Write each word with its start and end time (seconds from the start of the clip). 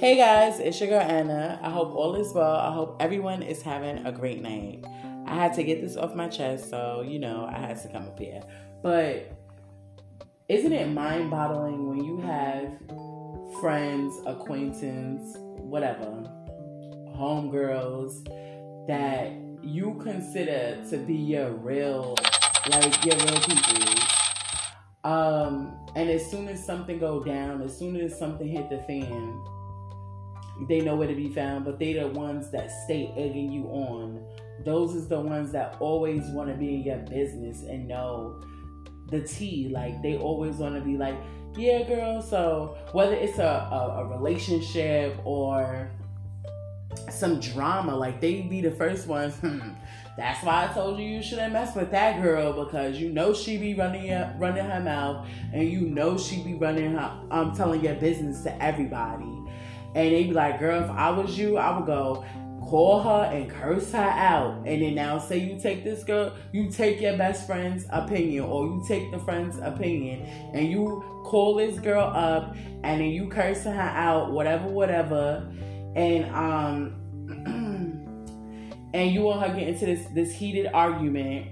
Hey 0.00 0.16
guys, 0.16 0.60
it's 0.60 0.80
your 0.80 0.88
girl 0.88 1.02
Anna. 1.02 1.60
I 1.62 1.68
hope 1.68 1.94
all 1.94 2.14
is 2.14 2.32
well. 2.32 2.56
I 2.56 2.72
hope 2.72 2.96
everyone 3.00 3.42
is 3.42 3.60
having 3.60 4.06
a 4.06 4.10
great 4.10 4.40
night. 4.40 4.82
I 5.26 5.34
had 5.34 5.52
to 5.56 5.62
get 5.62 5.82
this 5.82 5.94
off 5.98 6.14
my 6.14 6.26
chest, 6.26 6.70
so 6.70 7.04
you 7.06 7.18
know 7.18 7.44
I 7.44 7.58
had 7.58 7.82
to 7.82 7.88
come 7.88 8.04
up 8.04 8.18
here. 8.18 8.42
But 8.82 9.30
isn't 10.48 10.72
it 10.72 10.88
mind 10.88 11.30
boggling 11.30 11.86
when 11.86 12.02
you 12.02 12.16
have 12.22 12.78
friends, 13.60 14.14
acquaintance, 14.24 15.36
whatever, 15.58 16.06
homegirls 17.14 18.24
that 18.86 19.32
you 19.62 20.00
consider 20.02 20.82
to 20.88 20.96
be 20.96 21.14
your 21.14 21.50
real, 21.50 22.16
like 22.70 23.04
your 23.04 23.16
real 23.16 23.40
people? 23.40 24.02
Um, 25.04 25.76
and 25.94 26.08
as 26.08 26.30
soon 26.30 26.48
as 26.48 26.64
something 26.64 26.98
go 26.98 27.22
down, 27.22 27.60
as 27.60 27.78
soon 27.78 27.96
as 27.96 28.18
something 28.18 28.48
hit 28.48 28.70
the 28.70 28.78
fan, 28.84 29.38
they 30.68 30.80
know 30.80 30.96
where 30.96 31.08
to 31.08 31.14
be 31.14 31.28
found, 31.32 31.64
but 31.64 31.78
they 31.78 31.94
the 31.94 32.08
ones 32.08 32.50
that 32.50 32.70
stay 32.84 33.12
egging 33.16 33.50
you 33.52 33.64
on. 33.66 34.24
Those 34.64 34.94
is 34.94 35.08
the 35.08 35.20
ones 35.20 35.52
that 35.52 35.76
always 35.80 36.26
want 36.28 36.50
to 36.50 36.54
be 36.54 36.74
in 36.74 36.82
your 36.82 36.98
business 36.98 37.62
and 37.62 37.88
know 37.88 38.42
the 39.10 39.20
tea. 39.22 39.68
Like 39.72 40.02
they 40.02 40.16
always 40.16 40.56
want 40.56 40.74
to 40.74 40.80
be 40.80 40.96
like, 40.96 41.16
yeah, 41.56 41.82
girl. 41.82 42.22
So 42.22 42.76
whether 42.92 43.14
it's 43.14 43.38
a, 43.38 43.68
a, 43.72 44.02
a 44.02 44.18
relationship 44.18 45.18
or 45.24 45.90
some 47.10 47.40
drama, 47.40 47.94
like 47.96 48.20
they 48.20 48.42
be 48.42 48.60
the 48.60 48.70
first 48.70 49.06
ones. 49.06 49.34
Hmm, 49.36 49.70
that's 50.16 50.44
why 50.44 50.68
I 50.68 50.72
told 50.72 50.98
you 50.98 51.06
you 51.06 51.22
shouldn't 51.22 51.52
mess 51.52 51.74
with 51.74 51.90
that 51.92 52.20
girl 52.20 52.64
because 52.64 52.98
you 52.98 53.10
know 53.10 53.32
she 53.32 53.56
be 53.56 53.74
running 53.74 54.10
running 54.38 54.64
her 54.64 54.80
mouth 54.80 55.26
and 55.52 55.68
you 55.68 55.82
know 55.82 56.18
she 56.18 56.42
be 56.42 56.54
running 56.54 56.92
her 56.92 57.20
um 57.30 57.56
telling 57.56 57.82
your 57.82 57.94
business 57.94 58.42
to 58.42 58.62
everybody. 58.62 59.40
And 59.94 60.12
they 60.12 60.24
be 60.24 60.32
like, 60.32 60.58
girl, 60.58 60.82
if 60.84 60.90
I 60.90 61.10
was 61.10 61.36
you, 61.36 61.56
I 61.56 61.76
would 61.76 61.86
go 61.86 62.24
call 62.70 63.02
her 63.02 63.30
and 63.34 63.50
curse 63.50 63.90
her 63.92 63.98
out. 63.98 64.54
And 64.64 64.82
then 64.82 64.94
now 64.94 65.18
say 65.18 65.38
you 65.38 65.58
take 65.60 65.82
this 65.82 66.04
girl, 66.04 66.32
you 66.52 66.70
take 66.70 67.00
your 67.00 67.16
best 67.16 67.46
friend's 67.46 67.84
opinion 67.90 68.44
or 68.44 68.66
you 68.66 68.84
take 68.86 69.10
the 69.10 69.18
friend's 69.18 69.58
opinion 69.58 70.22
and 70.54 70.70
you 70.70 71.22
call 71.24 71.56
this 71.56 71.80
girl 71.80 72.04
up 72.14 72.54
and 72.84 73.00
then 73.00 73.10
you 73.10 73.28
curse 73.28 73.64
her 73.64 73.72
out, 73.72 74.30
whatever, 74.30 74.68
whatever. 74.68 75.50
And 75.96 76.24
um 76.32 76.96
and 78.94 79.12
you 79.12 79.30
and 79.30 79.40
her 79.40 79.48
get 79.58 79.68
into 79.68 79.86
this 79.86 80.06
this 80.14 80.32
heated 80.32 80.70
argument 80.72 81.48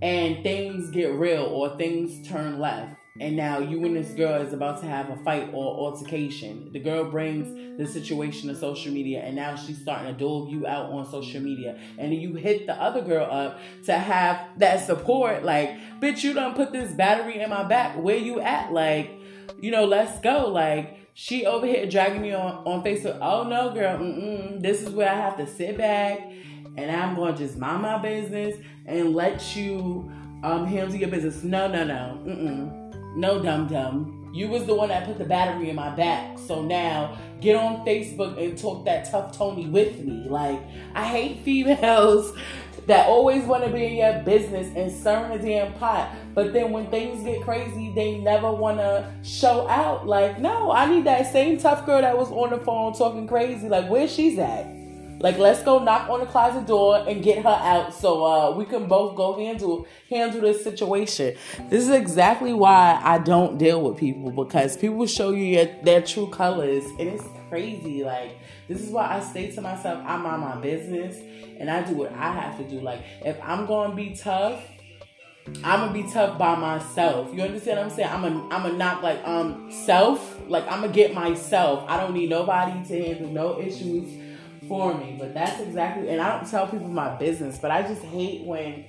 and 0.00 0.42
things 0.42 0.90
get 0.90 1.12
real 1.12 1.44
or 1.44 1.76
things 1.76 2.26
turn 2.26 2.58
left 2.58 2.96
and 3.20 3.36
now 3.36 3.58
you 3.58 3.84
and 3.84 3.96
this 3.96 4.10
girl 4.10 4.42
is 4.42 4.52
about 4.52 4.80
to 4.80 4.86
have 4.86 5.08
a 5.08 5.16
fight 5.18 5.50
or 5.52 5.64
altercation. 5.76 6.70
The 6.72 6.80
girl 6.80 7.04
brings 7.04 7.78
the 7.78 7.86
situation 7.86 8.48
to 8.48 8.56
social 8.56 8.92
media, 8.92 9.20
and 9.20 9.36
now 9.36 9.54
she's 9.54 9.80
starting 9.80 10.12
to 10.12 10.18
dole 10.18 10.48
you 10.48 10.66
out 10.66 10.90
on 10.90 11.08
social 11.08 11.40
media. 11.40 11.78
And 11.96 12.12
you 12.12 12.34
hit 12.34 12.66
the 12.66 12.74
other 12.74 13.02
girl 13.02 13.28
up 13.30 13.60
to 13.84 13.92
have 13.92 14.58
that 14.58 14.84
support. 14.84 15.44
Like, 15.44 15.78
bitch, 16.00 16.24
you 16.24 16.32
don't 16.32 16.56
put 16.56 16.72
this 16.72 16.92
battery 16.92 17.40
in 17.40 17.50
my 17.50 17.62
back. 17.62 17.96
Where 17.96 18.16
you 18.16 18.40
at? 18.40 18.72
Like, 18.72 19.12
you 19.60 19.70
know, 19.70 19.84
let's 19.84 20.18
go. 20.20 20.48
Like, 20.48 20.98
she 21.14 21.46
over 21.46 21.66
here 21.66 21.86
dragging 21.86 22.20
me 22.20 22.32
on, 22.32 22.66
on 22.66 22.82
Facebook. 22.82 23.18
Oh 23.22 23.44
no, 23.44 23.72
girl, 23.72 23.96
mm-mm. 23.98 24.60
this 24.60 24.82
is 24.82 24.90
where 24.90 25.08
I 25.08 25.14
have 25.14 25.36
to 25.36 25.46
sit 25.46 25.78
back 25.78 26.18
and 26.76 26.90
I'm 26.90 27.14
going 27.14 27.34
to 27.34 27.38
just 27.38 27.56
mind 27.56 27.82
my 27.82 27.98
business 27.98 28.56
and 28.86 29.14
let 29.14 29.54
you 29.54 30.10
um, 30.42 30.66
handle 30.66 30.96
your 30.96 31.08
business. 31.08 31.44
No, 31.44 31.68
no, 31.68 31.84
no. 31.84 32.20
Mm-mm. 32.26 32.84
No, 33.14 33.42
dum 33.42 33.68
dum. 33.68 34.20
You 34.32 34.48
was 34.48 34.64
the 34.66 34.74
one 34.74 34.88
that 34.88 35.06
put 35.06 35.18
the 35.18 35.24
battery 35.24 35.70
in 35.70 35.76
my 35.76 35.94
back. 35.94 36.38
So 36.38 36.60
now 36.60 37.16
get 37.40 37.54
on 37.54 37.86
Facebook 37.86 38.36
and 38.42 38.58
talk 38.58 38.84
that 38.84 39.08
tough 39.08 39.36
Tony 39.36 39.66
with 39.66 40.00
me. 40.00 40.26
Like, 40.28 40.60
I 40.94 41.04
hate 41.04 41.44
females 41.44 42.36
that 42.86 43.06
always 43.06 43.44
want 43.44 43.64
to 43.64 43.70
be 43.70 43.84
in 43.86 43.94
your 43.94 44.22
business 44.24 44.74
and 44.74 44.90
stir 44.90 45.30
a 45.32 45.38
damn 45.38 45.72
pot. 45.74 46.14
But 46.34 46.52
then 46.52 46.72
when 46.72 46.88
things 46.88 47.22
get 47.22 47.42
crazy, 47.42 47.92
they 47.94 48.18
never 48.18 48.52
want 48.52 48.78
to 48.78 49.08
show 49.22 49.68
out. 49.68 50.08
Like, 50.08 50.40
no, 50.40 50.72
I 50.72 50.86
need 50.90 51.04
that 51.04 51.30
same 51.32 51.58
tough 51.58 51.86
girl 51.86 52.00
that 52.00 52.18
was 52.18 52.30
on 52.32 52.50
the 52.50 52.58
phone 52.58 52.92
talking 52.92 53.28
crazy. 53.28 53.68
Like, 53.68 53.88
where 53.88 54.08
she's 54.08 54.36
at? 54.38 54.83
Like, 55.20 55.38
let's 55.38 55.62
go 55.62 55.78
knock 55.78 56.10
on 56.10 56.20
the 56.20 56.26
closet 56.26 56.66
door 56.66 57.04
and 57.08 57.22
get 57.22 57.42
her 57.42 57.48
out 57.48 57.94
so 57.94 58.24
uh, 58.24 58.56
we 58.56 58.64
can 58.64 58.86
both 58.86 59.16
go 59.16 59.38
handle 59.38 59.86
handle 60.10 60.40
this 60.40 60.62
situation. 60.62 61.36
This 61.70 61.84
is 61.84 61.90
exactly 61.90 62.52
why 62.52 63.00
I 63.02 63.18
don't 63.18 63.56
deal 63.56 63.82
with 63.82 63.98
people 63.98 64.30
because 64.30 64.76
people 64.76 65.06
show 65.06 65.30
you 65.30 65.44
your, 65.44 65.66
their 65.82 66.02
true 66.02 66.28
colors 66.28 66.84
and 66.98 67.08
it's 67.08 67.24
crazy. 67.48 68.04
Like, 68.04 68.38
this 68.68 68.80
is 68.80 68.90
why 68.90 69.16
I 69.16 69.20
say 69.20 69.50
to 69.52 69.60
myself, 69.60 70.02
I 70.06 70.16
mind 70.16 70.42
my 70.42 70.56
business 70.56 71.16
and 71.58 71.70
I 71.70 71.82
do 71.82 71.94
what 71.94 72.12
I 72.12 72.32
have 72.32 72.58
to 72.58 72.68
do. 72.68 72.80
Like, 72.80 73.00
if 73.24 73.38
I'm 73.42 73.66
gonna 73.66 73.94
be 73.94 74.14
tough, 74.14 74.60
I'm 75.62 75.80
gonna 75.80 75.92
be 75.92 76.10
tough 76.10 76.38
by 76.38 76.54
myself. 76.54 77.34
You 77.34 77.42
understand 77.42 77.78
what 77.78 77.84
I'm 77.86 77.90
saying? 77.90 78.08
I'm 78.10 78.24
a 78.24 78.48
I'm 78.54 78.66
a 78.66 78.72
not 78.72 79.02
like 79.02 79.26
um 79.26 79.70
self. 79.70 80.40
Like 80.48 80.64
I'm 80.64 80.80
gonna 80.80 80.92
get 80.92 81.14
myself. 81.14 81.84
I 81.86 81.98
don't 81.98 82.14
need 82.14 82.30
nobody 82.30 82.86
to 82.88 83.02
handle 83.04 83.30
no 83.30 83.60
issues 83.60 84.23
for 84.68 84.94
me. 84.94 85.16
But 85.18 85.34
that's 85.34 85.60
exactly, 85.60 86.08
and 86.10 86.20
I 86.20 86.36
don't 86.36 86.50
tell 86.50 86.66
people 86.66 86.88
my 86.88 87.14
business, 87.16 87.58
but 87.58 87.70
I 87.70 87.82
just 87.82 88.02
hate 88.02 88.44
when 88.44 88.84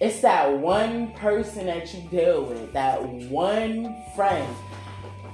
it's 0.00 0.20
that 0.20 0.58
one 0.58 1.12
person 1.12 1.66
that 1.66 1.92
you 1.94 2.00
deal 2.10 2.44
with, 2.44 2.72
that 2.72 3.02
one 3.02 3.96
friend 4.16 4.54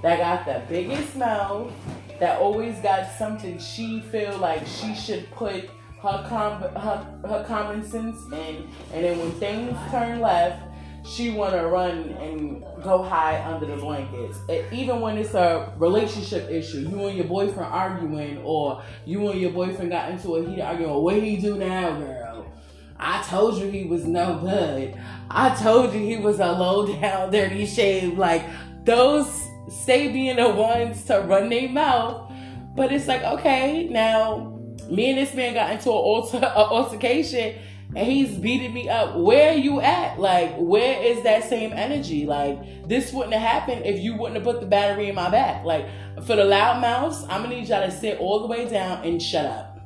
that 0.03 0.19
got 0.19 0.45
the 0.47 0.63
biggest 0.69 1.17
mouth, 1.17 1.73
that 2.21 2.39
always 2.41 2.77
got 2.81 3.11
something 3.13 3.59
she 3.59 4.01
feel 4.13 4.37
like 4.39 4.67
she 4.67 4.95
should 4.95 5.31
put 5.31 5.71
her 6.03 6.25
com- 6.29 6.63
her, 6.63 7.19
her 7.27 7.45
common 7.47 7.83
sense 7.83 8.25
in, 8.27 8.69
and 8.93 9.05
then 9.05 9.19
when 9.19 9.33
things 9.33 9.77
turn 9.91 10.21
left, 10.21 10.63
she 11.09 11.31
want 11.31 11.55
to 11.55 11.67
run 11.67 12.11
and 12.21 12.63
go 12.83 13.03
hide 13.03 13.41
under 13.41 13.67
the 13.67 13.77
blankets. 13.77 14.39
even 14.71 15.01
when 15.01 15.17
it's 15.17 15.35
a 15.35 15.73
relationship 15.79 16.51
issue, 16.51 16.81
you 16.81 17.07
and 17.07 17.17
your 17.17 17.27
boyfriend 17.27 17.73
arguing, 17.73 18.39
or 18.45 18.83
you 19.07 19.27
and 19.29 19.41
your 19.41 19.53
boyfriend 19.53 19.91
got 19.91 20.11
into 20.11 20.37
a 20.37 20.47
heated 20.47 20.61
argument. 20.61 21.01
What 21.01 21.15
he 21.23 21.37
do 21.37 21.57
now, 21.57 21.99
girl? 21.99 22.53
I 22.99 23.23
told 23.23 23.59
you 23.59 23.71
he 23.71 23.85
was 23.85 24.05
no 24.05 24.39
good. 24.39 25.01
I 25.31 25.55
told 25.55 25.95
you 25.95 26.01
he 26.01 26.17
was 26.17 26.41
a 26.41 26.53
low 26.53 26.87
down, 27.01 27.31
dirty 27.31 27.65
shave. 27.65 28.19
Like 28.19 28.45
those 28.85 29.29
stay 29.71 30.13
being 30.13 30.37
the 30.37 30.49
ones 30.51 31.05
to 31.05 31.21
run 31.21 31.49
their 31.49 31.69
mouth. 31.69 32.31
But 32.75 32.93
it's 32.93 33.09
like, 33.09 33.23
okay, 33.23 33.89
now 33.89 34.59
me 34.91 35.11
and 35.11 35.19
this 35.19 35.35
man 35.35 35.55
got 35.55 35.73
into 35.73 35.91
an 35.91 35.97
alter, 35.97 36.45
altercation 36.45 37.57
and 37.97 38.07
he's 38.07 38.37
beating 38.37 38.75
me 38.75 38.89
up. 38.89 39.17
Where 39.17 39.53
are 39.53 39.57
you 39.57 39.81
at? 39.81 40.21
Like, 40.21 40.55
where 40.57 41.03
is 41.03 41.23
that 41.23 41.45
same 41.45 41.73
energy? 41.73 42.27
Like, 42.27 42.87
this 42.87 43.13
wouldn't 43.13 43.33
have 43.33 43.43
happened 43.43 43.87
if 43.87 44.01
you 44.01 44.15
wouldn't 44.15 44.37
have 44.37 44.45
put 44.45 44.61
the 44.61 44.67
battery 44.67 45.09
in 45.09 45.15
my 45.15 45.31
back. 45.31 45.65
Like, 45.65 45.87
for 46.25 46.37
the 46.37 46.45
loud 46.45 46.81
mouths, 46.81 47.23
I'm 47.25 47.43
gonna 47.43 47.57
need 47.57 47.69
y'all 47.69 47.85
to 47.85 47.91
sit 47.91 48.19
all 48.19 48.41
the 48.41 48.47
way 48.47 48.69
down 48.69 49.05
and 49.07 49.23
shut 49.23 49.47
up. 49.47 49.81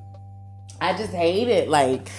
I 0.81 0.97
just 0.97 1.13
hate 1.13 1.49
it. 1.49 1.69
Like, 1.69 2.11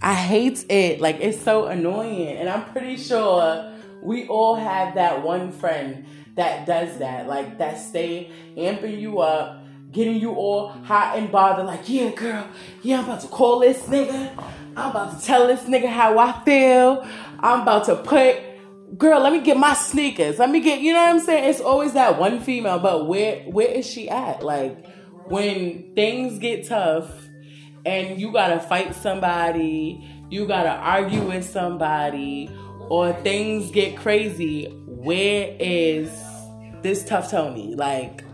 I 0.00 0.14
hate 0.14 0.64
it. 0.70 1.00
Like, 1.00 1.18
it's 1.20 1.40
so 1.40 1.66
annoying. 1.66 2.36
And 2.36 2.48
I'm 2.48 2.70
pretty 2.70 2.96
sure 2.96 3.72
we 4.00 4.28
all 4.28 4.54
have 4.54 4.94
that 4.94 5.22
one 5.22 5.50
friend 5.50 6.06
that 6.36 6.66
does 6.66 6.98
that. 6.98 7.26
Like, 7.26 7.58
that 7.58 7.78
stay 7.78 8.30
amping 8.56 9.00
you 9.00 9.18
up 9.18 9.61
getting 9.92 10.16
you 10.16 10.32
all 10.32 10.68
hot 10.68 11.18
and 11.18 11.30
bothered, 11.30 11.66
like, 11.66 11.88
yeah, 11.88 12.10
girl, 12.10 12.48
yeah, 12.82 12.98
I'm 12.98 13.04
about 13.04 13.20
to 13.20 13.28
call 13.28 13.60
this 13.60 13.82
nigga. 13.82 14.32
I'm 14.76 14.90
about 14.90 15.20
to 15.20 15.24
tell 15.24 15.46
this 15.46 15.60
nigga 15.64 15.88
how 15.88 16.18
I 16.18 16.42
feel. 16.44 17.06
I'm 17.40 17.60
about 17.60 17.84
to 17.86 17.96
put, 17.96 18.38
girl, 18.96 19.20
let 19.20 19.32
me 19.32 19.42
get 19.42 19.56
my 19.56 19.74
sneakers. 19.74 20.38
Let 20.38 20.50
me 20.50 20.60
get, 20.60 20.80
you 20.80 20.92
know 20.92 21.00
what 21.02 21.14
I'm 21.16 21.20
saying? 21.20 21.50
It's 21.50 21.60
always 21.60 21.92
that 21.92 22.18
one 22.18 22.40
female, 22.40 22.78
but 22.78 23.06
where 23.06 23.42
where 23.42 23.68
is 23.68 23.86
she 23.86 24.08
at? 24.08 24.42
Like 24.42 24.86
when 25.26 25.94
things 25.94 26.38
get 26.38 26.66
tough 26.66 27.10
and 27.84 28.20
you 28.20 28.32
gotta 28.32 28.60
fight 28.60 28.94
somebody, 28.94 30.08
you 30.30 30.46
gotta 30.46 30.70
argue 30.70 31.22
with 31.22 31.44
somebody, 31.44 32.48
or 32.88 33.12
things 33.12 33.70
get 33.70 33.96
crazy, 33.96 34.66
where 34.86 35.54
is 35.58 36.10
this 36.82 37.04
tough 37.04 37.30
Tony? 37.30 37.74
Like, 37.74 38.24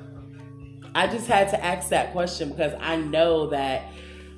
I 0.99 1.06
just 1.06 1.29
had 1.29 1.49
to 1.50 1.65
ask 1.65 1.91
that 1.91 2.11
question 2.11 2.49
because 2.49 2.73
I 2.81 2.97
know 2.97 3.50
that 3.50 3.85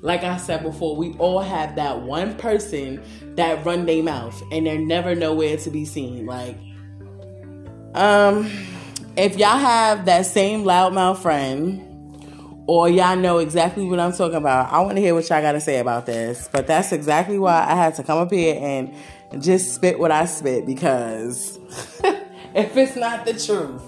like 0.01 0.23
I 0.23 0.37
said 0.37 0.61
before, 0.61 0.95
we 0.95 1.13
all 1.13 1.39
have 1.39 1.75
that 1.75 2.01
one 2.01 2.35
person 2.35 3.03
that 3.35 3.65
run 3.65 3.87
their 3.87 4.03
mouth 4.03 4.39
and 4.51 4.67
they're 4.67 4.77
never 4.77 5.15
nowhere 5.15 5.57
to 5.57 5.69
be 5.71 5.85
seen. 5.85 6.27
Like, 6.27 6.55
um, 7.95 8.47
if 9.17 9.37
y'all 9.37 9.57
have 9.57 10.05
that 10.05 10.27
same 10.27 10.63
loudmouth 10.63 11.17
friend, 11.17 11.87
or 12.67 12.87
y'all 12.87 13.15
know 13.15 13.39
exactly 13.39 13.85
what 13.85 13.99
I'm 13.99 14.13
talking 14.13 14.37
about, 14.37 14.71
I 14.71 14.81
want 14.81 14.97
to 14.97 15.01
hear 15.01 15.15
what 15.15 15.27
y'all 15.29 15.41
got 15.41 15.53
to 15.53 15.61
say 15.61 15.79
about 15.79 16.05
this. 16.05 16.47
But 16.51 16.67
that's 16.67 16.91
exactly 16.91 17.39
why 17.39 17.65
I 17.67 17.73
had 17.73 17.95
to 17.95 18.03
come 18.03 18.19
up 18.19 18.31
here 18.31 18.55
and 18.61 19.43
just 19.43 19.73
spit 19.73 19.97
what 19.97 20.11
I 20.11 20.25
spit 20.25 20.67
because 20.67 21.57
if 22.53 22.77
it's 22.77 22.95
not 22.95 23.25
the 23.25 23.33
truth, 23.33 23.81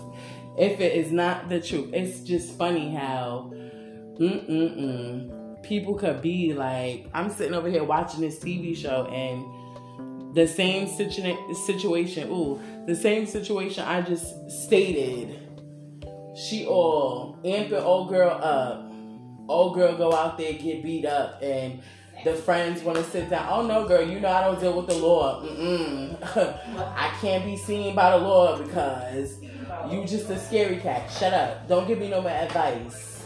if 0.58 0.80
it 0.80 0.94
is 0.94 1.12
not 1.12 1.50
the 1.50 1.60
truth, 1.60 1.90
it's 1.94 2.20
just 2.20 2.58
funny 2.58 2.94
how 2.94 3.52
mm-mm-mm. 4.20 5.64
People 5.64 5.96
could 5.96 6.22
be 6.22 6.54
like, 6.54 7.08
I'm 7.14 7.30
sitting 7.30 7.54
over 7.54 7.70
here 7.70 7.86
watching 7.86 8.20
this 8.20 8.38
TV 8.40 8.76
show 8.76 9.06
and 9.06 10.36
the 10.36 10.46
same 10.46 10.88
situ- 10.88 11.54
situation, 11.54 12.30
ooh, 12.30 12.60
the 12.86 12.96
same 12.96 13.26
situation 13.26 13.84
I 13.86 14.02
just 14.02 14.52
stated. 14.52 15.40
She 16.36 16.66
all 16.66 17.40
amping 17.46 17.82
old 17.82 18.10
girl 18.10 18.30
up. 18.30 18.92
Old 19.48 19.76
girl 19.76 19.96
go 19.96 20.14
out 20.14 20.38
there, 20.38 20.54
get 20.54 20.84
beat 20.84 21.06
up, 21.06 21.42
and 21.42 21.82
the 22.24 22.34
friends 22.34 22.82
want 22.82 22.98
to 22.98 23.04
sit 23.04 23.30
down. 23.30 23.48
Oh 23.50 23.66
no, 23.66 23.88
girl, 23.88 24.08
you 24.08 24.20
know 24.20 24.30
I 24.30 24.42
don't 24.42 24.60
deal 24.60 24.76
with 24.76 24.88
the 24.88 24.96
law. 24.96 25.42
I 26.96 27.16
can't 27.22 27.46
be 27.46 27.58
seen 27.58 27.96
by 27.96 28.12
the 28.12 28.18
law 28.18 28.58
because 28.58 29.38
you 29.90 30.06
just 30.06 30.30
a 30.30 30.38
scary 30.40 30.78
cat. 30.78 31.10
Shut 31.12 31.34
up. 31.34 31.68
Don't 31.68 31.88
give 31.88 32.00
me 32.00 32.10
no 32.10 32.22
more 32.22 32.32
advice. 32.32 33.24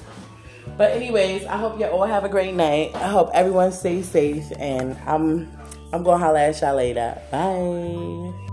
But 0.77 0.91
anyways, 0.91 1.45
I 1.45 1.57
hope 1.57 1.79
you 1.79 1.85
all 1.85 2.03
have 2.05 2.23
a 2.23 2.29
great 2.29 2.53
night. 2.53 2.93
I 2.95 3.07
hope 3.07 3.31
everyone 3.33 3.71
stays 3.71 4.09
safe, 4.09 4.51
and 4.59 4.97
I'm 5.05 5.49
I'm 5.93 6.03
gonna 6.03 6.17
holla 6.17 6.41
at 6.41 6.61
y'all 6.61 6.75
later. 6.75 7.17
Bye. 7.31 8.46